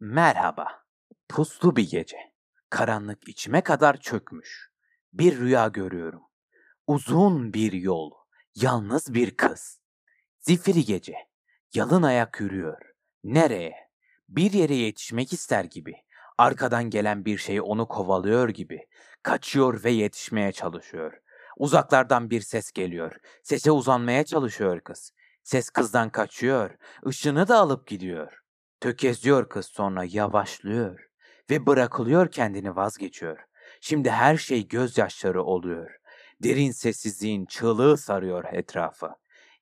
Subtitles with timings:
[0.00, 0.84] Merhaba.
[1.28, 2.16] Puslu bir gece.
[2.70, 4.70] Karanlık içime kadar çökmüş.
[5.12, 6.22] Bir rüya görüyorum.
[6.86, 8.10] Uzun bir yol.
[8.54, 9.80] Yalnız bir kız.
[10.40, 11.14] Zifiri gece.
[11.74, 12.78] Yalın ayak yürüyor.
[13.24, 13.74] Nereye?
[14.28, 15.94] Bir yere yetişmek ister gibi.
[16.38, 18.88] Arkadan gelen bir şey onu kovalıyor gibi.
[19.22, 21.12] Kaçıyor ve yetişmeye çalışıyor.
[21.56, 23.16] Uzaklardan bir ses geliyor.
[23.42, 25.12] Sese uzanmaya çalışıyor kız.
[25.42, 26.76] Ses kızdan kaçıyor.
[27.06, 28.47] Işını da alıp gidiyor.
[28.80, 31.08] Tökezliyor kız sonra yavaşlıyor
[31.50, 33.38] ve bırakılıyor kendini vazgeçiyor.
[33.80, 35.90] Şimdi her şey gözyaşları oluyor.
[36.42, 39.10] Derin sessizliğin çığlığı sarıyor etrafı.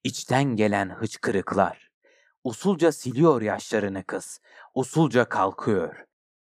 [0.04, 1.90] İçten gelen hıçkırıklar.
[2.44, 4.40] Usulca siliyor yaşlarını kız.
[4.74, 6.04] Usulca kalkıyor.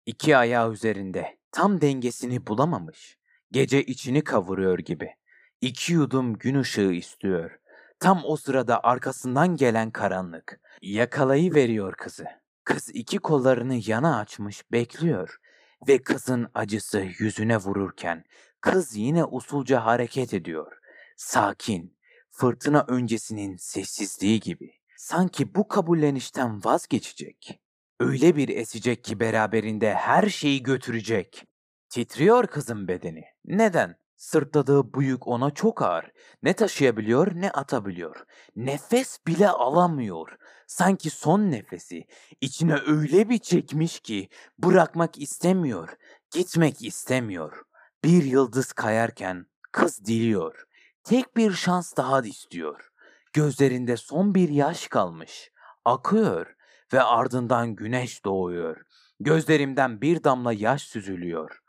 [0.06, 1.38] İki ayağı üzerinde.
[1.52, 3.18] Tam dengesini bulamamış.
[3.50, 5.14] Gece içini kavuruyor gibi.
[5.60, 7.58] İki yudum gün ışığı istiyor.
[8.00, 10.60] Tam o sırada arkasından gelen karanlık.
[10.82, 12.41] Yakalayıveriyor kızı.
[12.64, 15.36] Kız iki kollarını yana açmış bekliyor
[15.88, 18.24] ve kızın acısı yüzüne vururken
[18.60, 20.78] kız yine usulca hareket ediyor.
[21.16, 21.98] Sakin,
[22.30, 24.72] fırtına öncesinin sessizliği gibi.
[24.96, 27.60] Sanki bu kabullenişten vazgeçecek.
[28.00, 31.44] Öyle bir esecek ki beraberinde her şeyi götürecek.
[31.88, 33.24] Titriyor kızın bedeni.
[33.44, 34.01] Neden?
[34.22, 36.12] Sırtladığı bu yük ona çok ağır.
[36.42, 38.24] Ne taşıyabiliyor ne atabiliyor.
[38.56, 40.36] Nefes bile alamıyor.
[40.66, 42.06] Sanki son nefesi.
[42.40, 44.28] İçine öyle bir çekmiş ki
[44.58, 45.96] bırakmak istemiyor.
[46.30, 47.62] Gitmek istemiyor.
[48.04, 50.64] Bir yıldız kayarken kız diliyor.
[51.04, 52.90] Tek bir şans daha istiyor.
[53.32, 55.50] Gözlerinde son bir yaş kalmış.
[55.84, 56.54] Akıyor
[56.92, 58.76] ve ardından güneş doğuyor.
[59.20, 61.62] Gözlerimden bir damla yaş süzülüyor.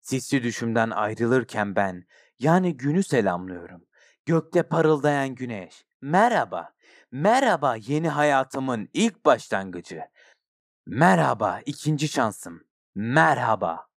[0.00, 2.04] Sisli düşümden ayrılırken ben,
[2.38, 3.84] yani günü selamlıyorum.
[4.26, 5.84] Gökte parıldayan güneş.
[6.00, 6.72] Merhaba.
[7.12, 10.02] Merhaba yeni hayatımın ilk başlangıcı.
[10.86, 12.64] Merhaba ikinci şansım.
[12.94, 13.87] Merhaba.